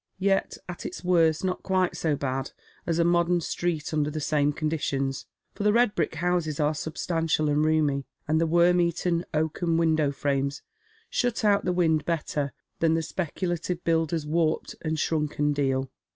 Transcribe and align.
Yet 0.17 0.57
at 0.67 0.83
its 0.83 1.03
worst 1.03 1.43
not 1.43 1.61
quite 1.61 1.95
so 1.95 2.15
bad 2.15 2.53
as 2.87 2.97
a 2.97 3.03
modern 3.03 3.39
street 3.39 3.93
under 3.93 4.09
the 4.09 4.19
same 4.19 4.51
conditions, 4.51 5.27
for 5.53 5.61
the 5.61 5.71
red 5.71 5.93
brick 5.93 6.15
houses 6.15 6.59
are 6.59 6.73
subsiantial 6.73 7.51
and 7.51 7.63
roomy, 7.63 8.05
and 8.27 8.41
the 8.41 8.47
wonn 8.47 8.79
eaten 8.81 9.25
oaken 9.31 9.77
window 9.77 10.11
fi 10.11 10.31
ames 10.31 10.63
shut 11.11 11.45
out 11.45 11.65
the 11.65 11.71
wiad 11.71 12.03
better 12.03 12.51
than 12.79 12.95
the 12.95 13.03
speculative 13.03 13.83
builder's 13.83 14.25
warp^jU 14.25 14.73
and 14.81 14.97
shrunken 14.97 15.53
drai. 15.53 15.87